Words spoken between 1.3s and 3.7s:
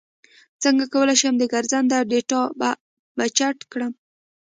د ګرځنده ډاټا بچت